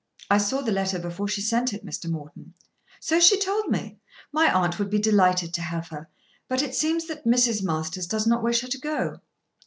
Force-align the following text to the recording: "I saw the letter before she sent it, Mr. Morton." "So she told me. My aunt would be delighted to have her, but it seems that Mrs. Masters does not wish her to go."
"I 0.31 0.39
saw 0.39 0.61
the 0.61 0.71
letter 0.71 0.97
before 0.97 1.27
she 1.27 1.41
sent 1.41 1.73
it, 1.73 1.85
Mr. 1.85 2.09
Morton." 2.09 2.55
"So 2.99 3.19
she 3.19 3.39
told 3.39 3.69
me. 3.69 3.99
My 4.31 4.51
aunt 4.51 4.79
would 4.79 4.89
be 4.89 4.97
delighted 4.97 5.53
to 5.53 5.61
have 5.61 5.89
her, 5.89 6.09
but 6.47 6.63
it 6.63 6.73
seems 6.73 7.05
that 7.05 7.25
Mrs. 7.27 7.61
Masters 7.61 8.07
does 8.07 8.25
not 8.25 8.41
wish 8.41 8.61
her 8.61 8.67
to 8.67 8.79
go." 8.79 9.19